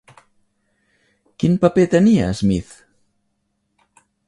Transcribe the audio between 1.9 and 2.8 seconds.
tenia Smith?